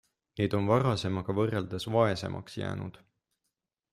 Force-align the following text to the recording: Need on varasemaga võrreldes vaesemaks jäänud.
Need 0.39 0.53
on 0.59 0.69
varasemaga 0.69 1.35
võrreldes 1.41 1.85
vaesemaks 1.97 2.59
jäänud. 2.63 3.01